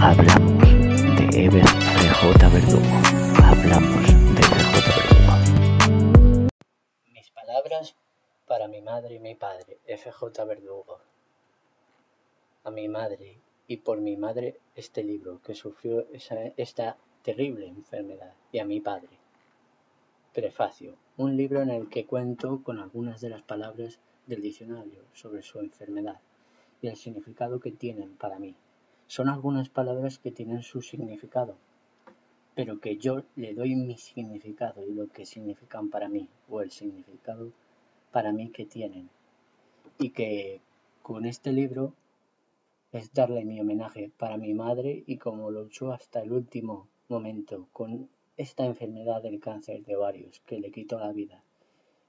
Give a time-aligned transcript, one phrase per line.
[0.00, 0.60] Hablamos
[1.16, 2.84] de Ever FJ Verdugo.
[3.42, 4.02] Hablamos
[4.34, 5.32] de FJ Verdugo.
[7.12, 7.96] Mis palabras
[8.46, 10.98] para mi madre y mi padre, FJ Verdugo.
[12.64, 18.34] A mi madre y por mi madre este libro que sufrió esa, esta terrible enfermedad
[18.52, 19.18] y a mi padre.
[20.32, 20.96] Prefacio.
[21.16, 25.60] Un libro en el que cuento con algunas de las palabras del diccionario sobre su
[25.60, 26.20] enfermedad
[26.82, 28.54] y el significado que tienen para mí.
[29.06, 31.56] Son algunas palabras que tienen su significado,
[32.54, 36.70] pero que yo le doy mi significado y lo que significan para mí, o el
[36.70, 37.52] significado
[38.12, 39.10] para mí que tienen.
[39.98, 40.60] Y que
[41.02, 41.92] con este libro
[42.92, 48.08] es darle mi homenaje para mi madre y como luchó hasta el último momento con
[48.36, 51.42] esta enfermedad del cáncer de ovarios que le quitó la vida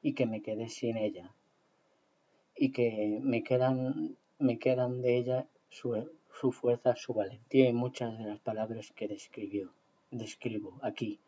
[0.02, 1.34] y que me quedé sin ella
[2.56, 6.08] y que me quedan, me quedan de ella su,
[6.40, 9.74] su fuerza, su valentía y muchas de las palabras que describió,
[10.12, 11.20] describo aquí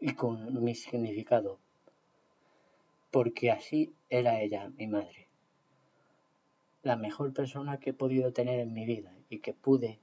[0.00, 1.58] y con mi significado,
[3.10, 5.28] porque así era ella, mi madre,
[6.82, 9.98] la mejor persona que he podido tener en mi vida y que pude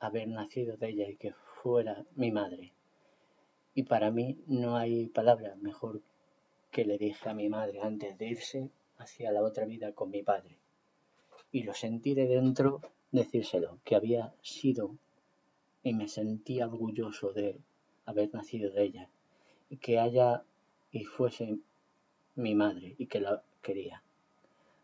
[0.00, 2.72] haber nacido de ella y que fuera mi madre.
[3.74, 6.02] Y para mí no hay palabra mejor
[6.72, 10.22] que le dije a mi madre antes de irse hacia la otra vida con mi
[10.22, 10.57] padre.
[11.52, 14.96] Y lo sentí de dentro decírselo, que había sido
[15.82, 17.58] y me sentí orgulloso de
[18.04, 19.08] haber nacido de ella
[19.70, 20.44] y que haya
[20.90, 21.58] y fuese
[22.34, 24.02] mi madre y que la quería.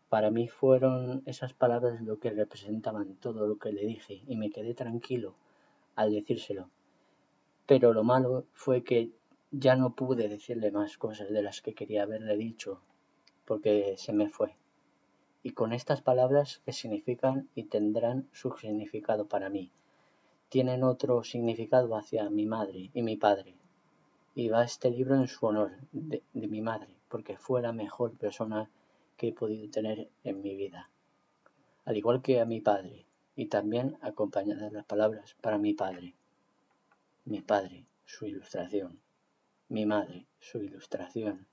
[0.09, 4.49] Para mí fueron esas palabras lo que representaban todo lo que le dije y me
[4.49, 5.35] quedé tranquilo
[5.95, 6.69] al decírselo.
[7.65, 9.11] Pero lo malo fue que
[9.51, 12.81] ya no pude decirle más cosas de las que quería haberle dicho
[13.45, 14.55] porque se me fue.
[15.45, 19.71] Y con estas palabras que significan y tendrán su significado para mí,
[20.49, 23.53] tienen otro significado hacia mi madre y mi padre.
[24.33, 28.71] Y va este libro en su honor de, mi madre, porque fue la mejor persona
[29.17, 30.89] que he podido tener en mi vida.
[31.85, 33.05] Al igual que a mi padre,
[33.35, 36.15] y también acompañadas las palabras para mi padre.
[37.25, 38.99] Mi padre, su ilustración.
[39.69, 41.45] Mi madre, su ilustración.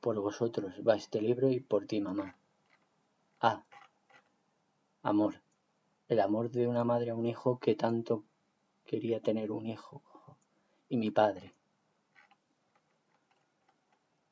[0.00, 2.36] Por vosotros va este libro y por ti, mamá.
[3.46, 3.62] Ah,
[5.02, 5.42] amor.
[6.08, 8.24] El amor de una madre a un hijo que tanto
[8.86, 10.02] quería tener un hijo.
[10.88, 11.54] Y mi padre.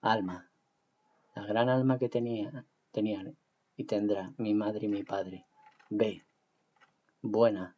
[0.01, 0.51] Alma.
[1.35, 3.37] La gran alma que tenía, tenían
[3.77, 5.45] y tendrá mi madre y mi padre.
[5.91, 6.25] Ve.
[7.21, 7.77] Buena.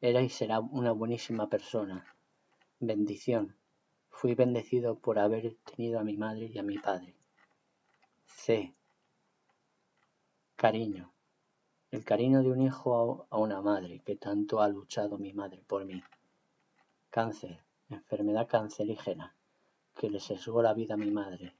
[0.00, 2.06] Era y será una buenísima persona.
[2.78, 3.56] Bendición.
[4.10, 7.16] Fui bendecido por haber tenido a mi madre y a mi padre.
[8.26, 8.77] C.
[10.58, 11.12] Cariño.
[11.92, 15.84] El cariño de un hijo a una madre que tanto ha luchado mi madre por
[15.84, 16.02] mí.
[17.10, 17.62] Cáncer.
[17.88, 19.36] Enfermedad cancerígena
[19.94, 21.54] que le sesgó la vida a mi madre.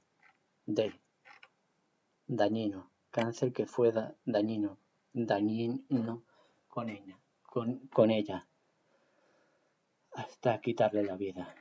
[0.65, 0.93] D.
[2.27, 2.91] Dañino.
[3.09, 3.93] Cáncer que fue
[4.25, 4.77] dañino.
[5.13, 6.23] Dañino
[6.67, 7.17] con ella.
[7.43, 8.49] Con, con ella.
[10.11, 11.55] Hasta quitarle la vida.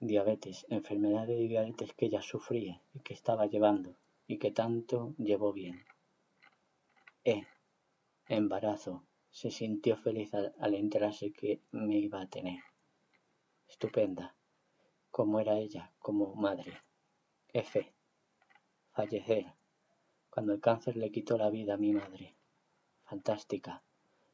[0.00, 0.64] Diabetes.
[0.70, 3.94] Enfermedad de diabetes que ella sufría y que estaba llevando
[4.26, 5.84] y que tanto llevó bien.
[7.30, 7.46] E.
[8.26, 9.04] Embarazo.
[9.30, 12.60] Se sintió feliz al, al, enterarse que me iba a tener.
[13.68, 14.34] Estupenda.
[15.10, 16.82] Como era ella, como madre.
[17.52, 17.92] F.
[18.92, 19.54] Fallecer.
[20.30, 22.34] Cuando el cáncer le quitó la vida a mi madre.
[23.04, 23.82] Fantástica.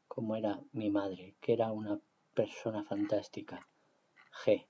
[0.07, 1.99] Como era mi madre, que era una
[2.33, 3.67] persona fantástica.
[4.43, 4.65] G.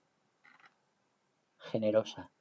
[1.57, 2.31] Generosa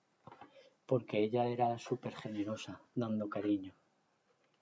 [0.87, 3.75] porque ella era súper generosa, dando cariño.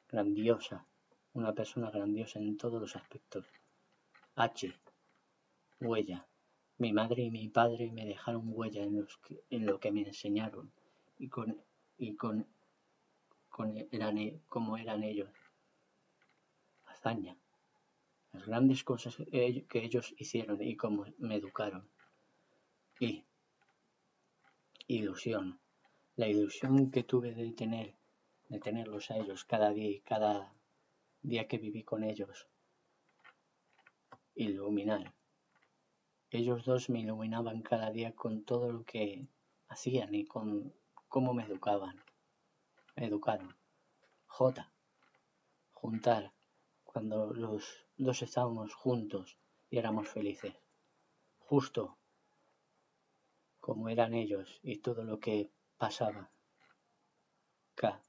[0.08, 0.86] Grandiosa,
[1.34, 3.46] una persona grandiosa en todos los aspectos.
[4.36, 4.74] H.
[5.80, 6.26] Huella.
[6.78, 10.02] Mi madre y mi padre me dejaron huella en, los que, en lo que me
[10.02, 10.72] enseñaron
[11.18, 11.62] y con,
[11.98, 12.46] y con,
[13.48, 15.30] con eran, como eran ellos.
[16.86, 17.36] Hazaña.
[18.32, 21.88] Las grandes cosas que ellos hicieron y cómo me educaron.
[22.98, 23.24] Y
[24.86, 25.60] ilusión
[26.16, 27.94] la ilusión que tuve de tener,
[28.48, 30.52] de tenerlos a ellos cada día, cada
[31.22, 32.48] día que viví con ellos.
[34.34, 35.14] Iluminar.
[36.30, 39.28] Ellos dos me iluminaban cada día con todo lo que
[39.68, 40.74] hacían y con
[41.08, 42.02] cómo me educaban.
[42.96, 43.56] Educaron.
[44.26, 44.72] J.
[45.72, 46.32] Juntar.
[46.84, 49.38] Cuando los dos estábamos juntos
[49.70, 50.54] y éramos felices.
[51.38, 51.98] Justo
[53.60, 56.30] como eran ellos y todo lo que pasaba.
[57.74, 58.02] K.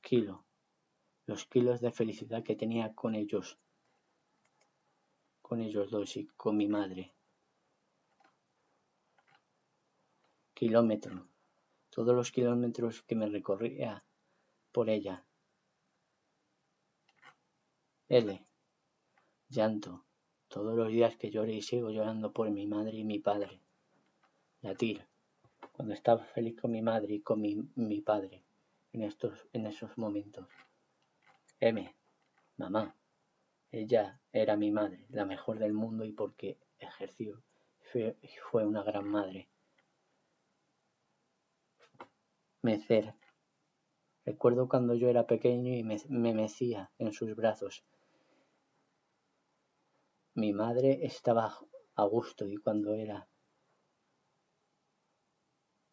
[0.00, 0.44] Kilo.
[1.32, 3.58] Los kilos de felicidad que tenía con ellos
[5.40, 7.14] con ellos dos y con mi madre.
[10.52, 11.26] Kilómetro.
[11.88, 14.04] Todos los kilómetros que me recorría
[14.72, 15.24] por ella.
[18.10, 18.46] L.
[19.48, 20.04] Llanto.
[20.48, 23.58] Todos los días que lloré y sigo llorando por mi madre y mi padre.
[24.60, 25.06] Latir.
[25.72, 28.44] Cuando estaba feliz con mi madre y con mi, mi padre
[28.92, 30.46] en, estos, en esos momentos.
[31.64, 31.94] M.
[32.56, 32.96] Mamá.
[33.70, 37.40] Ella era mi madre, la mejor del mundo y porque ejerció,
[37.78, 38.18] fue,
[38.50, 39.48] fue una gran madre.
[42.62, 43.14] Mecer.
[44.24, 47.84] Recuerdo cuando yo era pequeño y me, me mecía en sus brazos.
[50.34, 51.56] Mi madre estaba
[51.94, 53.28] a gusto y cuando era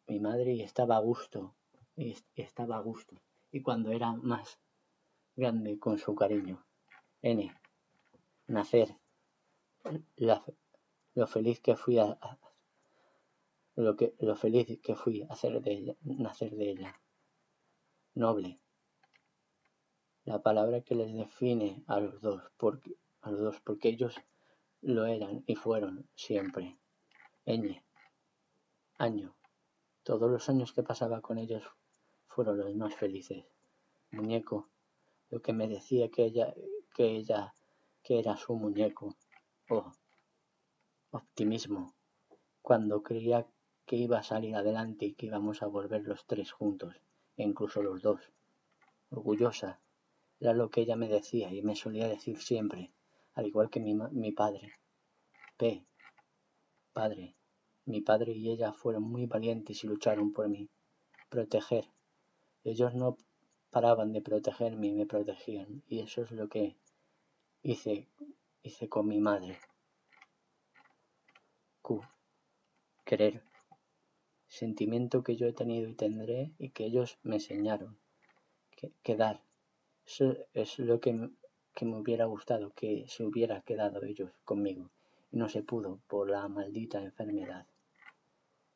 [0.08, 1.56] mi madre estaba a gusto
[1.96, 3.22] y estaba a gusto
[3.52, 4.60] y cuando era más
[5.40, 6.64] grande con su cariño.
[7.22, 7.52] N
[8.50, 8.96] nacer,
[11.16, 12.18] lo feliz que fui a,
[13.76, 17.02] lo que lo feliz que fui a hacer de ella, nacer de ella.
[18.16, 18.60] Noble.
[20.26, 24.16] La palabra que les define a los dos, porque a los dos, porque ellos
[24.82, 26.78] lo eran y fueron siempre.
[27.46, 27.82] Ñ.
[28.98, 29.36] Año.
[30.04, 31.64] Todos los años que pasaba con ellos
[32.28, 33.46] fueron los más felices.
[34.12, 34.70] Muñeco.
[35.30, 36.54] Lo que me decía que ella,
[36.96, 37.54] que ella
[38.04, 39.16] que era su muñeco.
[39.70, 39.92] Oh,
[41.12, 41.94] optimismo,
[42.62, 43.48] cuando creía
[43.86, 46.96] que iba a salir adelante y que íbamos a volver los tres juntos,
[47.38, 48.22] e incluso los dos.
[49.10, 49.80] Orgullosa,
[50.40, 52.92] era lo que ella me decía y me solía decir siempre,
[53.34, 54.74] al igual que mi, mi padre.
[55.58, 55.86] P.
[56.94, 57.36] Padre.
[57.86, 60.70] Mi padre y ella fueron muy valientes y lucharon por mí.
[61.30, 61.86] Proteger.
[62.64, 63.18] Ellos no
[63.70, 66.76] paraban de protegerme y me protegían, y eso es lo que
[67.62, 68.08] hice,
[68.64, 69.60] hice con mi madre.
[71.82, 72.02] Q.
[73.06, 73.44] Querer.
[74.48, 77.98] Sentimiento que yo he tenido y tendré y que ellos me enseñaron.
[78.76, 79.44] Que, quedar.
[80.06, 81.30] Eso es lo que,
[81.76, 84.90] que me hubiera gustado, que se hubiera quedado ellos conmigo.
[85.32, 87.68] Y no se pudo por la maldita enfermedad.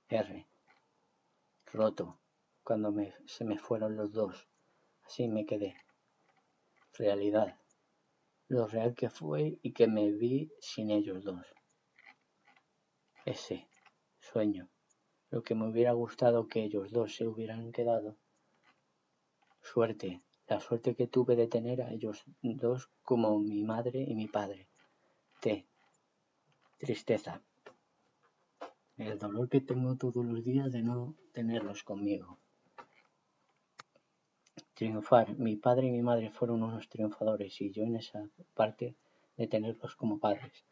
[0.10, 0.46] R.
[1.72, 2.20] Roto.
[2.64, 4.48] Cuando me, se me fueron los dos.
[5.06, 5.76] Así me quedé.
[6.94, 7.58] Realidad
[8.54, 11.46] lo real que fue y que me vi sin ellos dos.
[13.26, 13.68] Ese
[14.20, 14.70] sueño,
[15.32, 18.18] lo que me hubiera gustado que ellos dos se hubieran quedado.
[19.62, 24.28] Suerte, la suerte que tuve de tener a ellos dos como mi madre y mi
[24.28, 24.68] padre.
[25.40, 25.66] T.
[26.78, 27.42] Tristeza.
[28.98, 32.40] El dolor que tengo todos los días de no tenerlos conmigo.
[34.74, 35.38] Triunfar.
[35.38, 38.96] Mi padre y mi madre fueron unos triunfadores y yo en esa parte
[39.38, 40.66] de tenerlos como padres.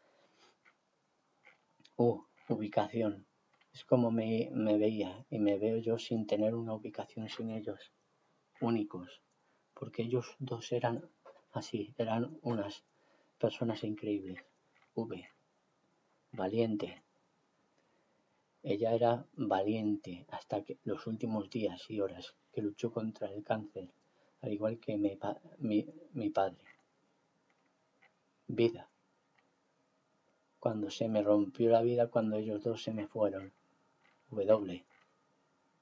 [1.96, 2.24] U.
[2.48, 3.26] Ubicación.
[3.72, 7.92] Es como me, me veía y me veo yo sin tener una ubicación sin ellos.
[8.60, 9.22] Únicos.
[9.72, 11.08] Porque ellos dos eran
[11.52, 12.84] así, eran unas
[13.38, 14.44] personas increíbles.
[14.94, 15.28] V.
[16.32, 17.02] Valiente.
[18.64, 23.88] Ella era valiente hasta los últimos días y horas que luchó contra el cáncer,
[24.40, 26.64] al igual que mi, mi, padre.
[28.46, 28.88] Vida.
[30.60, 33.52] Cuando se me rompió la vida cuando ellos dos se me fueron.
[34.30, 34.84] W.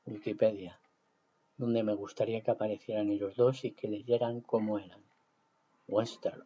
[0.06, 0.80] Wikipedia.
[1.58, 5.02] Donde me gustaría que aparecieran ellos dos y que leyeran cómo eran.
[5.87, 6.44] Western.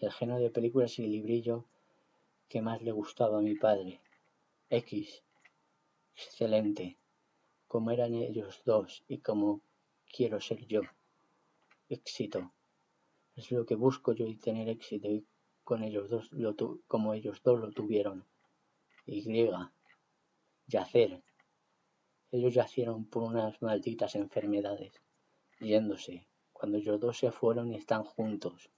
[0.00, 1.66] El género de películas y librillo
[2.48, 4.00] que más le gustaba a mi padre.
[4.68, 5.22] X.
[6.14, 6.98] Excelente
[7.72, 9.62] como eran ellos dos y como
[10.14, 10.82] quiero ser yo.
[11.88, 12.52] Éxito.
[13.34, 15.24] Es lo que busco yo y tener éxito y
[15.64, 16.54] con ellos dos lo
[16.86, 18.26] como ellos dos lo tuvieron.
[19.06, 19.24] Y.
[20.66, 21.22] Yacer.
[22.30, 24.92] Ellos yacieron por unas malditas enfermedades,
[25.58, 28.68] yéndose, cuando ellos dos se fueron y están juntos.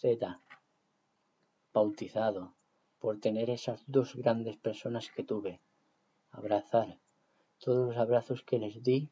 [0.00, 0.40] Z.
[1.72, 2.56] Bautizado,
[2.98, 5.60] por tener esas dos grandes personas que tuve.
[6.32, 6.98] Abrazar
[7.58, 9.08] todos los abrazos que les di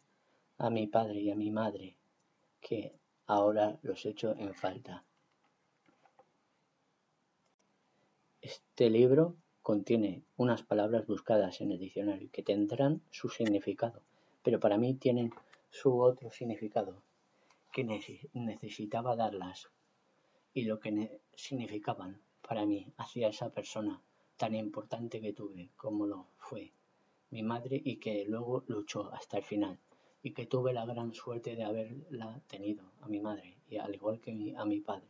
[0.59, 1.97] a mi padre y a mi madre,
[2.61, 5.05] que ahora los echo en falta.
[8.41, 14.03] Este libro contiene unas palabras buscadas en el diccionario que tendrán su significado,
[14.43, 15.33] pero para mí tienen
[15.71, 17.03] su otro significado,
[17.73, 19.69] que necesitaba darlas
[20.53, 24.03] y lo que significaban para mí hacia esa persona
[24.37, 26.73] tan importante que tuve como lo fue
[27.31, 29.79] mi madre y que luego luchó hasta el final
[30.23, 34.21] y que tuve la gran suerte de haberla tenido a mi madre y al igual
[34.21, 35.09] que a mi padre.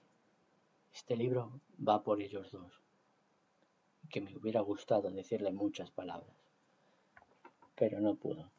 [0.93, 2.81] Este libro va por ellos dos,
[4.09, 6.37] que me hubiera gustado decirle muchas palabras,
[7.75, 8.51] pero no pudo.